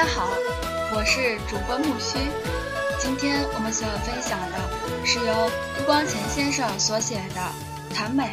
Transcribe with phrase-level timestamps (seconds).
[0.00, 0.30] 大家好，
[0.94, 2.16] 我是主播木须。
[2.98, 4.56] 今天我们所要分享的
[5.04, 7.52] 是由朱光潜先生所写的
[7.94, 8.24] 《谈美》。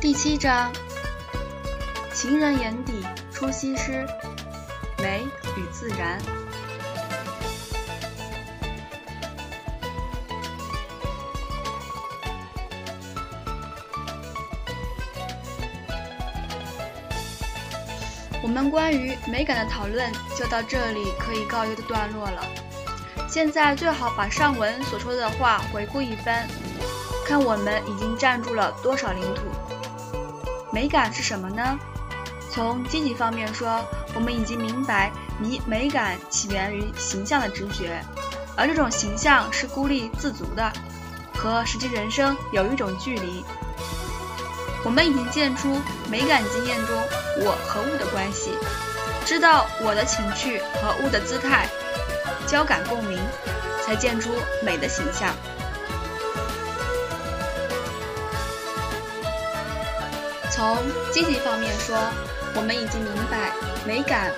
[0.00, 0.70] 第七章：
[2.14, 4.06] 情人眼底出西施，
[4.98, 5.26] 美
[5.56, 6.20] 与自然。
[18.50, 22.44] 我们关于美感的讨论就到这里可以告一个段落了。
[23.28, 26.48] 现在最好把上文所说的话回顾一番，
[27.24, 29.42] 看我们已经占住了多少领土。
[30.72, 31.78] 美感是什么呢？
[32.50, 33.84] 从积极方面说，
[34.16, 38.04] 我们已经明白，美美感起源于形象的直觉，
[38.56, 40.72] 而这种形象是孤立自足的，
[41.36, 43.44] 和实际人生有一种距离。
[44.82, 45.78] 我们已经见出
[46.10, 46.96] 美感经验中
[47.38, 48.52] 我和物的关系，
[49.26, 51.68] 知道我的情趣和物的姿态
[52.46, 53.18] 交感共鸣，
[53.84, 54.30] 才见出
[54.64, 55.34] 美的形象。
[60.50, 60.76] 从
[61.12, 61.96] 积极方面说，
[62.54, 63.52] 我们已经明白
[63.86, 64.32] 美感，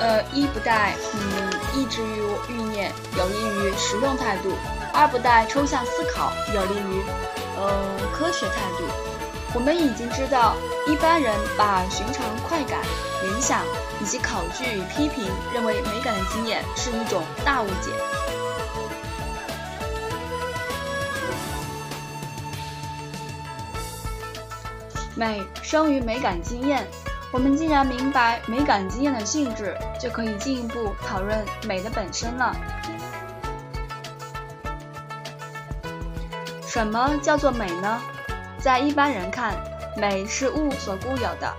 [0.00, 4.50] 呃，一不带嗯抑制欲欲念，有利于实用态度；
[4.92, 7.02] 二不带抽象思考，有利于
[7.56, 7.72] 呃
[8.12, 9.11] 科学态度。
[9.54, 10.56] 我们已经知道，
[10.88, 12.80] 一般人把寻常快感、
[13.22, 13.62] 联想
[14.00, 17.92] 以及考据与批评认为美感的经验是一种大误解。
[25.14, 26.86] 美生于美感经验。
[27.30, 32.54] 我们既然明白美感经验的性质，就可以进一步讨论美的本身了。
[36.66, 38.02] 什么叫做美呢？
[38.62, 39.56] 在一般人看，
[39.96, 41.52] 美是物所固有的。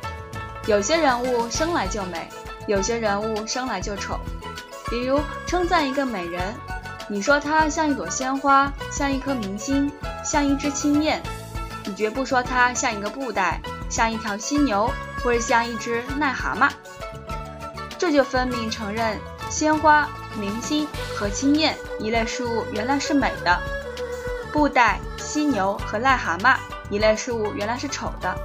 [0.66, 2.30] 有些人物生来就美，
[2.66, 4.18] 有些人物生来就丑。
[4.90, 6.56] 比如称赞一个美人，
[7.10, 9.92] 你说她像一朵鲜花，像一颗明星，
[10.24, 11.22] 像一只青燕，
[11.84, 13.60] 你绝不说她像一个布袋，
[13.90, 14.90] 像一条犀牛，
[15.22, 16.70] 或者像一只癞蛤蟆。
[17.98, 19.18] 这就分明承认
[19.50, 20.08] 鲜花、
[20.40, 20.88] 明星
[21.18, 23.60] 和青燕一类事物原来是美的，
[24.54, 26.56] 布袋、犀牛和癞蛤蟆。
[26.94, 28.36] 一类事物原来是丑的，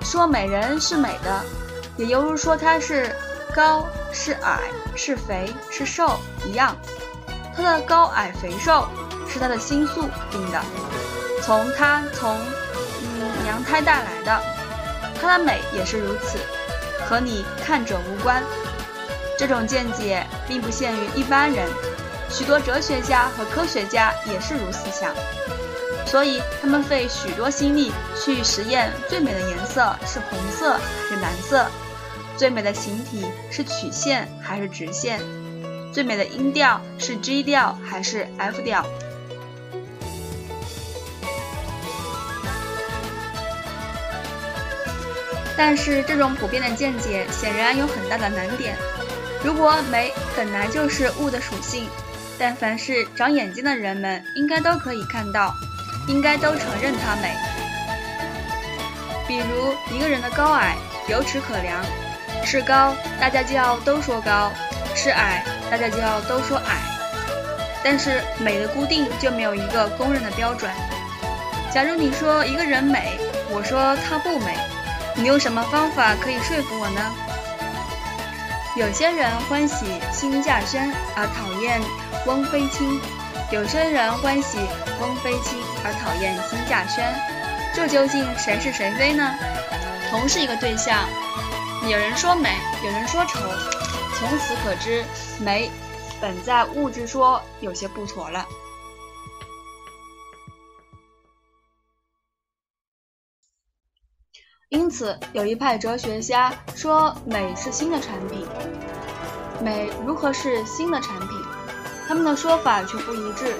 [0.00, 1.44] 说美人是美的，
[1.98, 3.14] 也犹如说她是
[3.54, 4.58] 高是矮
[4.96, 6.74] 是肥是瘦一样。
[7.54, 8.88] 她的高矮肥瘦
[9.28, 10.62] 是她的心宿定的，
[11.42, 12.38] 从她从
[13.02, 14.42] 嗯娘胎带来的，
[15.20, 16.38] 她的美也是如此，
[17.06, 18.42] 和你看者无关。
[19.38, 21.68] 这种见解并不限于一般人，
[22.30, 25.12] 许多哲学家和科学家也是如此想。
[26.12, 27.90] 所以他们费许多心力
[28.22, 31.66] 去实验最美的颜色是红色还是蓝色，
[32.36, 35.18] 最美的形体是曲线还是直线，
[35.90, 38.84] 最美的音调是 G 调还是 F 调。
[45.56, 48.76] 但是这种普遍的见解显然有很大的难点。
[49.42, 51.88] 如果美本来就是物的属性，
[52.38, 55.54] 但凡是长眼睛的人们应该都可以看到。
[56.06, 57.34] 应该都承认它美。
[59.26, 60.76] 比如一个人的高矮
[61.08, 61.82] 有尺可量，
[62.44, 64.52] 是高大家就要都说高，
[64.94, 66.76] 是矮大家就要都说矮。
[67.84, 70.70] 但是美的固定就没有一个公认的标准。
[71.72, 73.18] 假如你说一个人美，
[73.50, 74.56] 我说他不美，
[75.16, 77.00] 你用什么方法可以说服我呢？
[78.76, 81.80] 有些人欢喜辛稼轩而讨厌
[82.26, 83.00] 翁飞卿。
[83.52, 84.56] 有些人欢喜
[84.98, 87.14] 翁飞卿而讨厌辛稼轩，
[87.74, 89.30] 这究竟谁是谁非呢？
[90.08, 91.06] 同是一个对象，
[91.86, 93.38] 有人说美，有人说丑，
[94.14, 95.04] 从此可知
[95.38, 95.70] 美
[96.18, 98.46] 本在物质说有些不妥了。
[104.70, 108.46] 因此，有一派哲学家说美是新的产品，
[109.60, 111.41] 美如何是新的产品？
[112.08, 113.54] 他们的说法却不一致。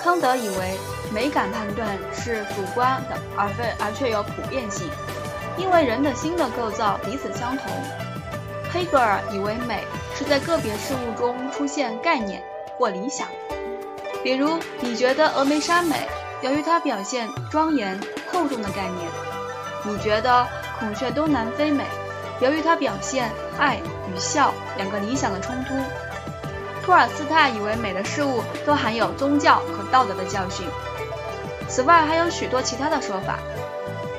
[0.00, 0.78] 康德以为
[1.12, 4.88] 美感判断是主观的，而非而却有普遍性，
[5.58, 7.70] 因为人的心的构造彼此相同。
[8.72, 12.42] 黑格尔以为美是在个别事物中出现概念
[12.78, 13.26] 或理想，
[14.22, 16.08] 比如你觉得峨眉山美，
[16.40, 18.00] 由于它表现庄严
[18.32, 19.10] 厚重的概念；
[19.84, 20.46] 你觉得
[20.78, 21.84] 孔雀东南飞美，
[22.40, 23.76] 由于它表现爱
[24.08, 25.74] 与笑两个理想的冲突。
[26.90, 30.66] 托尔斯泰以为美的事物都含有宗教和道德的教训。
[31.68, 33.38] 此外，还有许多其他的说法，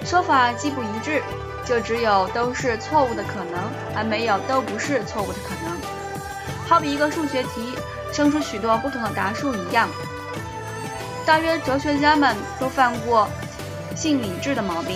[0.05, 1.21] 说法既不一致，
[1.65, 3.61] 就只有都是错误的可能，
[3.93, 5.77] 而没有都不是错误的可能。
[6.65, 7.75] 好比一个数学题
[8.13, 9.89] 生出许多不同的答数一样。
[11.25, 13.27] 大约哲学家们都犯过
[13.97, 14.95] 性理智的毛病。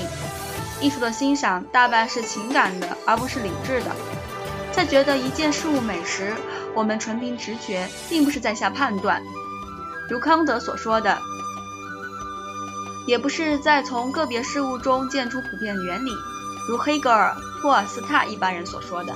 [0.80, 3.92] 艺术的欣赏大半是情感的，而不是理智的。
[4.76, 6.34] 在觉得一件事物美时，
[6.74, 9.24] 我们纯凭直觉，并不是在下判断，
[10.10, 11.18] 如康德所说的，
[13.08, 16.12] 也不是在从个别事物中见出普遍原理，
[16.68, 19.16] 如黑格尔、托尔斯泰一般人所说的。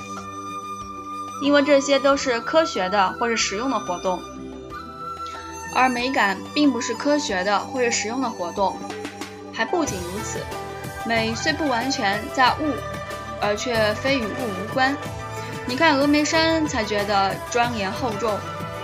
[1.41, 4.21] 因为这些都是科学的或者实用的活动，
[5.75, 8.77] 而美感并不是科学的或者实用的活动。
[9.51, 10.39] 还不仅如此。
[11.05, 12.73] 美虽不完全在物，
[13.41, 14.95] 而却非与物无关。
[15.69, 18.35] 你看峨眉山才觉得庄严厚重，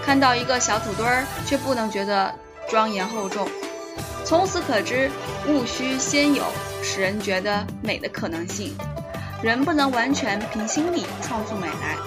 [0.06, 2.32] 看到一个小土堆儿却不能觉得
[2.70, 3.48] 庄严厚重。
[4.24, 5.10] 从此可知，
[5.48, 6.44] 物需先有
[6.84, 8.78] 使人觉得美的可能性。
[9.42, 11.98] 人不能完全凭心理创作美来。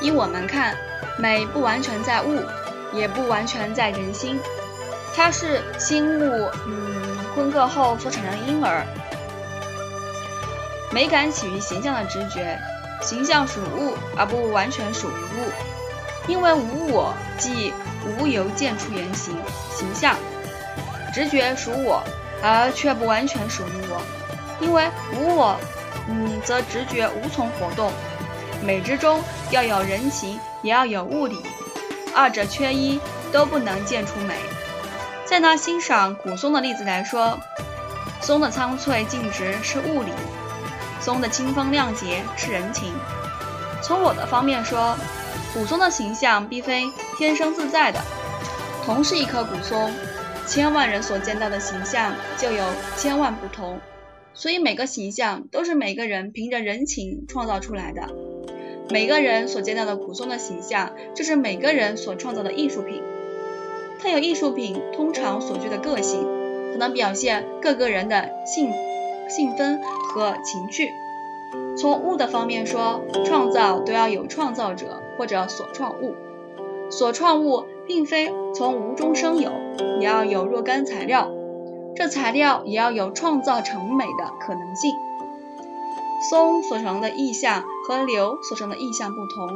[0.00, 0.74] 依我们看，
[1.18, 2.40] 美不完全在物。
[2.94, 4.38] 也不完全在人心，
[5.14, 7.01] 它是心物嗯
[7.34, 8.84] 混合后所产生婴儿。
[10.90, 12.58] 美感起于形象的直觉，
[13.00, 15.50] 形象属物而不完全属于物，
[16.26, 17.72] 因为无我，即
[18.04, 19.34] 无由见出原形
[19.70, 20.14] 形象。
[21.14, 22.02] 直觉属我，
[22.42, 24.02] 而却不完全属于我，
[24.60, 25.56] 因为无我，
[26.08, 27.90] 嗯，则直觉无从活动。
[28.62, 29.20] 美之中
[29.50, 31.42] 要有人情，也要有物理。
[32.14, 33.00] 二者缺一，
[33.32, 34.36] 都不能见出美。
[35.32, 37.40] 再拿欣赏古松的例子来说，
[38.20, 40.12] 松的苍翠净直是物理，
[41.00, 42.92] 松的清风亮洁是人情。
[43.82, 44.94] 从我的方面说，
[45.54, 46.84] 古松的形象并非
[47.16, 47.98] 天生自在的。
[48.84, 49.90] 同是一棵古松，
[50.46, 52.66] 千万人所见到的形象就有
[52.98, 53.80] 千万不同，
[54.34, 58.06] 所以每个形象都是每个人凭着人情创造出来的。
[58.90, 63.02] 每个人所见到的古松的形象，就是每个人所创造的艺术品。
[64.02, 66.26] 它有艺术品通常所具的个性，
[66.72, 68.68] 可能表现各个人的性
[69.28, 69.80] 性分
[70.12, 70.90] 和情趣。
[71.76, 76.16] 从物的方面说，创造都要有创造者或者所创物。
[76.90, 79.52] 所创物并非从无中生有，
[80.00, 81.30] 也要有若干材料，
[81.94, 84.92] 这材料也要有创造成美的可能性。
[86.28, 89.48] 松所成的意象和柳所成的意象不同，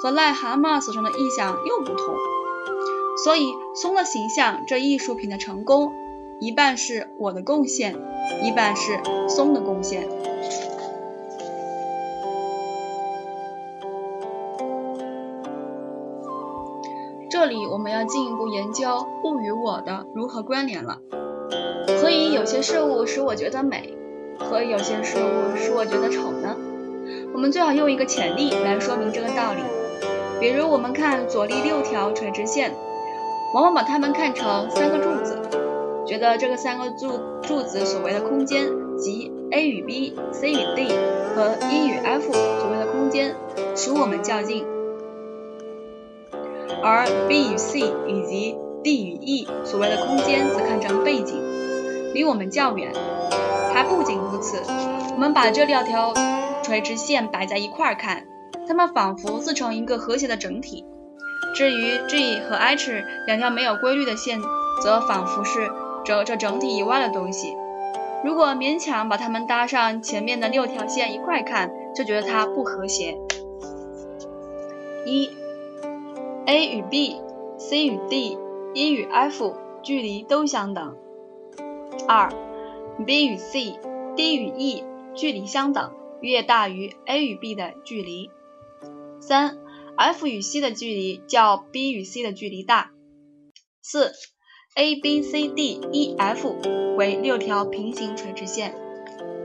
[0.00, 2.14] 和癞蛤蟆所成的意象又不同，
[3.24, 5.92] 所以松的形象这艺术品的成功，
[6.40, 7.96] 一半是我的贡献，
[8.42, 10.08] 一半是松的贡献。
[17.28, 20.98] 这里我们要进一步研究物与我的如何关联了。
[22.00, 23.94] 何以有些事物使我觉得美？
[24.38, 26.56] 和有些事物使我觉得丑呢？
[27.34, 29.60] 我们最好用一个潜力来说明这个道理。
[30.40, 32.72] 比如，我们看左立六条垂直线，
[33.54, 35.40] 往往把它们看成三个柱子，
[36.06, 38.66] 觉得这个三个柱柱子所谓的空间，
[38.98, 40.88] 即 A 与 B、C 与 D
[41.34, 43.34] 和 E 与 F 所谓的空间，
[43.74, 44.64] 使我们较近；
[46.82, 51.42] 而 B 与 C 以及 D 与 E 所谓的空间，则看成背景，
[52.12, 52.92] 离我们较远。
[53.72, 54.60] 还不仅如此，
[55.14, 56.12] 我们把这两条
[56.62, 58.26] 垂直线摆在一块儿看，
[58.66, 60.84] 它们仿佛自成一个和谐的整体。
[61.54, 64.40] 至于 G 和 H 两条没有规律的线，
[64.82, 65.70] 则仿佛是
[66.04, 67.54] 这这整体以外的东西。
[68.24, 73.18] 如果勉强把它们搭上前面的六条线一块看，就觉得它不和谐。
[75.06, 75.30] 一
[76.46, 80.96] ，A 与 B，C 与 D，E 与 F 距离都相等。
[82.06, 82.28] 二。
[83.06, 83.78] B 与 C、
[84.16, 88.28] D 与 E 距离相等，越大于 A 与 B 的距离。
[89.20, 89.56] 三、
[89.98, 92.92] F 与 C 的距离较 B 与 C 的距离大。
[93.82, 94.12] 四、
[94.76, 96.54] A、B、C、D、E、F
[96.96, 98.76] 为六条平行垂直线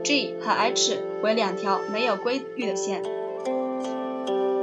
[0.04, 3.02] ，G 和 H 为两条没有规律的线。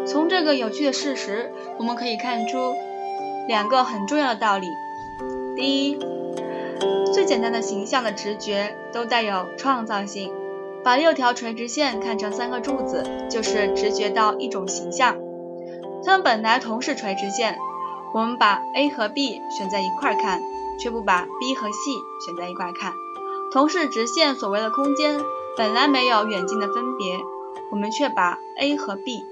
[0.08, 2.74] 从这个有趣的事实，我们可以看出
[3.50, 4.68] 两个很重要的道理。
[5.58, 6.00] 第一，
[7.14, 10.32] 最简单的形象的直觉都带有创造性。
[10.86, 15.18] 把六条垂直线看成三个柱子，就是直觉到一种形象。
[16.04, 17.58] 它们本来同是垂直线，
[18.14, 20.42] 我们把 A 和 B 选在一块看，
[20.80, 21.92] 却不把 B 和 C
[22.26, 22.94] 选在一块看。
[23.54, 25.20] 同是直线所谓的空间，
[25.58, 27.20] 本来没有远近的分别，
[27.72, 29.24] 我们却把 A 和 B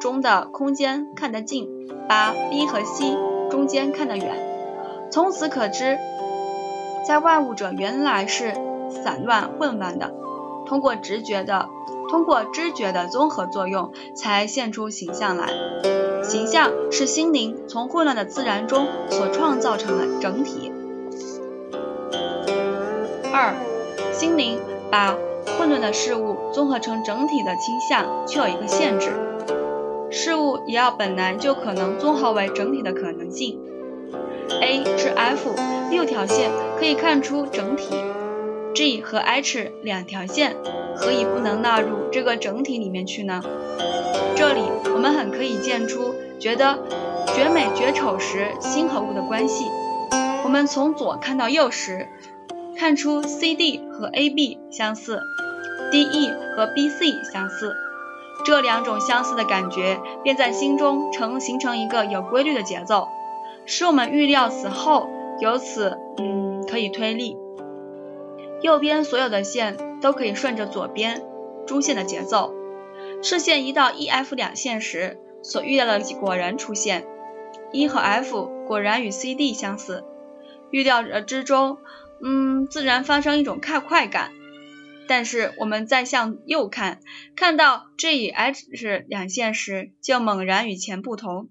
[0.00, 1.68] 中的空间看得近，
[2.08, 3.16] 把 B 和 C
[3.50, 5.08] 中间看得远。
[5.10, 5.98] 从此可知，
[7.06, 8.52] 在外物者原来是
[8.90, 10.12] 散乱混乱的，
[10.66, 11.68] 通过直觉的。
[12.08, 15.48] 通过知觉的综合作用，才现出形象来。
[16.22, 20.72] 形象是心灵从混乱的自然中所创造成的整体。
[23.32, 23.54] 二，
[24.12, 24.58] 心灵
[24.90, 25.14] 把
[25.58, 29.12] 混乱的事物综合成整体的倾向，却有一个限制：
[30.10, 33.60] 事物也要本来就可能综合为整体的可能性。
[34.60, 35.54] A 至 F
[35.90, 37.94] 六条线可以看出整体
[38.76, 40.54] ，G 和 H 两条线。
[40.98, 43.42] 何以不能纳入这个整体里面去呢？
[44.34, 44.60] 这里
[44.94, 46.78] 我们很可以见出，觉得
[47.34, 49.66] 绝美绝丑时心和物的关系。
[50.44, 52.08] 我们从左看到右时，
[52.78, 55.20] 看出 C D 和 A B 相似
[55.90, 57.74] ，D E 和 B C 相似，
[58.46, 63.08] 这两种相似的感觉便在心中成形成一个有规律的节奏，
[63.66, 67.36] 使我们预料此后，由此嗯可以推力。
[68.62, 69.76] 右边所有的线。
[70.02, 71.22] 都可以顺着左边
[71.66, 72.54] 中线的节奏，
[73.22, 77.06] 视线移到 E、F 两线时，所预料的果然出现
[77.72, 80.04] ，E 和 F 果然与 C、D 相似，
[80.70, 81.78] 预料之中，
[82.22, 84.32] 嗯，自然发生一种快快感。
[85.08, 87.00] 但是我们再向右看，
[87.36, 91.48] 看到 G、H 两线时，就猛然与前不同，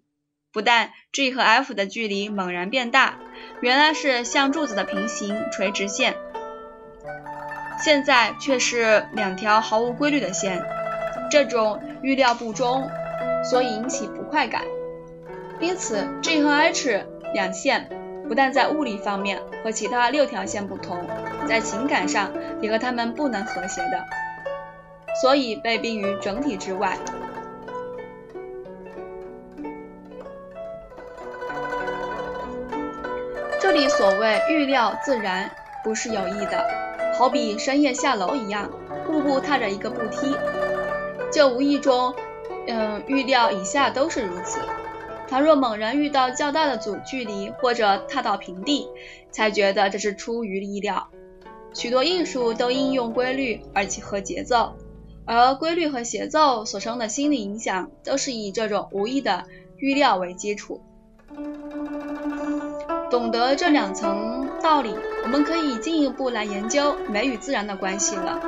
[0.53, 3.19] 不但 G 和 F 的距离猛然变大，
[3.59, 6.15] 原来是像柱子的平行垂直线。
[7.77, 10.63] 现在却是两条毫无规律的线，
[11.29, 12.89] 这种预料不中，
[13.43, 14.61] 所以引起不快感。
[15.59, 17.89] 因此，G 和 H 两线
[18.27, 21.05] 不但在物理方面和其他六条线不同，
[21.47, 24.03] 在情感上也和它们不能和谐的，
[25.21, 26.97] 所以被并于整体之外。
[33.61, 35.49] 这里所谓预料自然，
[35.83, 36.84] 不是有意的。
[37.17, 38.69] 好比深夜下楼一样，
[39.05, 40.35] 步步踏着一个步梯，
[41.31, 42.13] 就无意中，
[42.67, 44.59] 嗯，预料以下都是如此。
[45.27, 48.87] 倘若猛然遇到较大的阻距离，或者踏到平地，
[49.31, 51.07] 才觉得这是出于意料。
[51.73, 54.73] 许多艺术都应用规律而且和节奏，
[55.25, 59.45] 而规律和节奏所生的心理影响，都是以这种无意的
[59.77, 60.81] 预料为基础。
[63.09, 64.34] 懂得这两层
[64.65, 68.41] 道理，我们可以进一步来研究美与自然的关系了。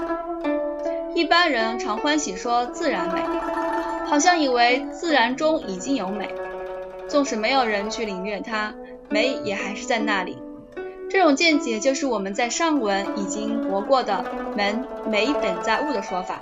[1.14, 3.22] 一般人常欢喜说自然美，
[4.08, 6.28] 好像以为自然中已经有美，
[7.08, 8.74] 纵使没有人去领略它，
[9.10, 10.40] 美也还是在那里。
[11.08, 14.26] 这种见解就是我们在上文已经驳过的
[14.58, 16.40] “门美本在物”的说法。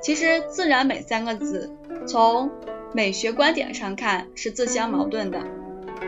[0.00, 1.68] 其实“自然美”三个字，
[2.06, 2.48] 从
[2.92, 5.40] 美学观点上看是自相矛盾的，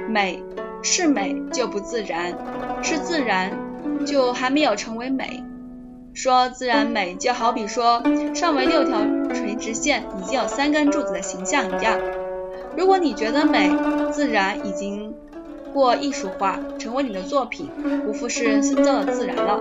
[0.09, 0.41] 美。
[0.83, 2.33] 是美就不自然，
[2.83, 3.53] 是自然
[4.07, 5.43] 就还没有成为美。
[6.15, 8.03] 说自然美，就好比说
[8.35, 9.01] 上围六条
[9.35, 12.01] 垂直线已经有三根柱子的形象一样。
[12.77, 13.71] 如果你觉得美，
[14.13, 15.15] 自然已经
[15.73, 17.71] 过艺术化，成为你的作品，
[18.07, 19.61] 不复是新造的自然了。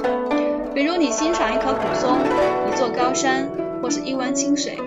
[0.74, 2.17] 比如你欣赏一棵古松、
[2.72, 3.50] 一座高山，
[3.81, 4.79] 或是一湾清水，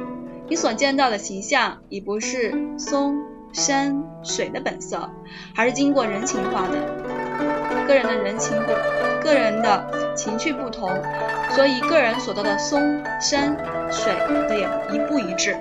[0.49, 3.17] 你所见到的形象已不是松。
[3.51, 5.09] 山水的本色，
[5.57, 7.18] 而是经过人情化的。
[7.87, 8.73] 个人的人情不，
[9.23, 10.91] 个人的情趣不同，
[11.51, 13.57] 所以个人所得的松山
[13.91, 14.13] 水
[14.51, 15.57] 也一不一致。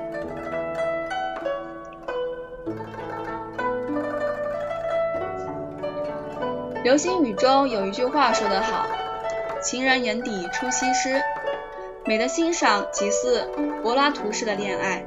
[6.84, 8.86] 流星雨中有一句话说得好
[9.62, 11.22] ：“情人眼底出西施。”
[12.06, 13.50] 美的欣赏，即似
[13.84, 15.04] 柏拉图式的恋爱。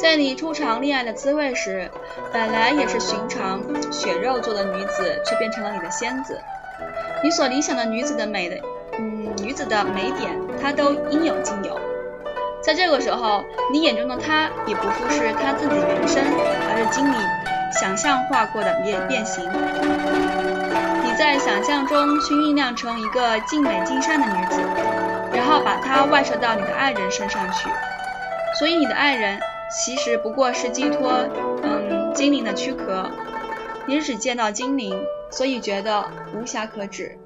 [0.00, 1.90] 在你初尝恋爱的滋味时，
[2.32, 3.60] 本来也是寻常
[3.92, 6.40] 血肉做的女子，却变成了你的仙子。
[7.22, 8.56] 你所理想的女子的美的，
[8.98, 10.30] 嗯，女子的美点，
[10.60, 11.78] 她都应有尽有。
[12.62, 17.16] 在这个时候，你眼中的她也不复是她自己原身，而是经历
[17.78, 19.44] 想象化过的变变形。
[21.04, 24.62] 你在想象中去酝酿成一个尽美尽善的女子，
[25.34, 27.68] 然后把她外射到你的爱人身上去。
[28.58, 29.38] 所以你的爱人。
[29.70, 31.10] 其实不过是寄托，
[31.62, 33.10] 嗯，精灵的躯壳。
[33.86, 37.18] 你只见到精灵，所以觉得无暇可指。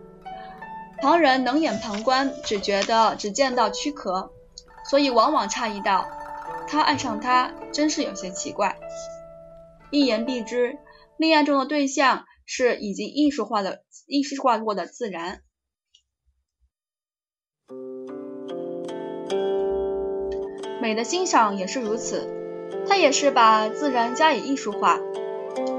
[1.00, 4.30] 旁人冷眼旁观，只觉得只见到躯壳，
[4.88, 6.06] 所以往往诧异到，
[6.68, 8.76] 他爱上他，真是有些奇怪。
[9.90, 10.78] 一言蔽之，
[11.16, 15.40] 恋爱中的对象是已经艺术化的、艺术化过的自然。
[20.84, 22.28] 美的欣赏也是如此，
[22.86, 25.00] 它也是把自然加以艺术化。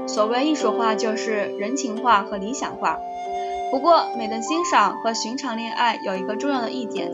[0.08, 2.98] 所谓艺术化，就是人情化和理想化。
[3.70, 7.12] 不过，美的欣赏和寻常恋爱有一个重要的一点：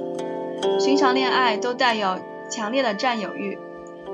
[0.80, 2.18] 寻常恋爱都带有
[2.48, 3.58] 强烈的占有欲。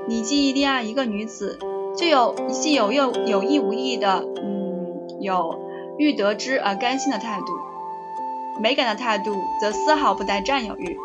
[0.09, 1.57] 你既恋爱一个女子，
[1.95, 5.57] 就有既有又有意无意的，嗯，有
[5.97, 7.45] 欲得之而甘心的态度；
[8.61, 9.31] 美感的态度
[9.61, 10.97] 则丝毫不带占有欲。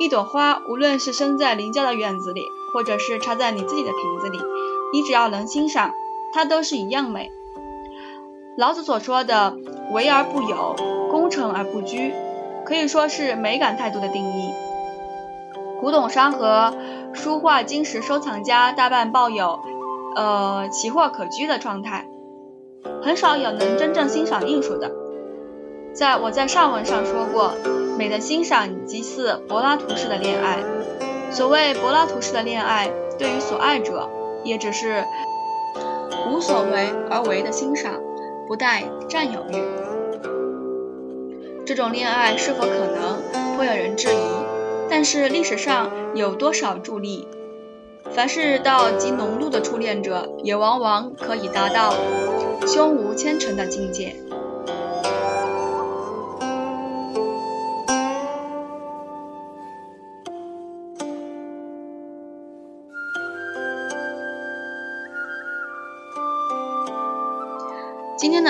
[0.00, 4.38] 一朵花，无论是生在邻家的院子里，或者是插在你自己的瓶子里，
[4.92, 5.92] 你只要能欣赏，
[6.32, 7.30] 它都是一样美。
[8.56, 9.56] 老子所说的
[9.92, 10.76] “为而不有，
[11.10, 12.12] 功成而不居”，
[12.66, 14.50] 可以说是美感态度的定义。
[15.80, 16.74] 古董商和
[17.12, 19.60] 书画金石收藏家大半抱有，
[20.16, 22.06] 呃，奇货可居的状态，
[23.02, 24.92] 很少有能真正欣赏艺术的。
[25.92, 27.52] 在我在上文上说过，
[27.98, 30.58] 美的欣赏即似柏拉图式的恋爱。
[31.30, 34.08] 所谓柏拉图式的恋爱，对于所爱者，
[34.44, 35.04] 也只是
[36.30, 38.00] 无所为而为的欣赏。
[38.48, 39.62] 不带占有欲，
[41.64, 44.18] 这种恋爱是否可能，颇有人质疑。
[44.90, 47.26] 但是历史上有多少助力？
[48.10, 51.94] 凡是到极浓度的初恋者，也往往可以达到
[52.66, 54.16] 胸无千尘的境界。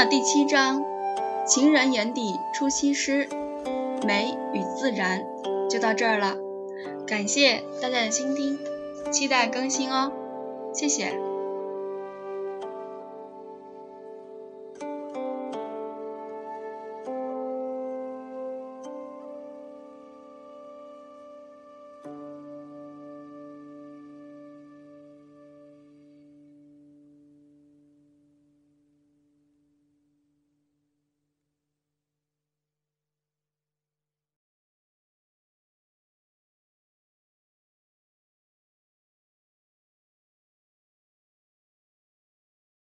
[0.05, 0.81] 第七章
[1.47, 3.27] 《情人眼底出西施》，
[4.07, 5.25] 美与自然
[5.71, 6.37] 就到这儿了。
[7.07, 8.59] 感谢大家的倾听，
[9.13, 10.13] 期待更新哦，
[10.75, 11.32] 谢谢。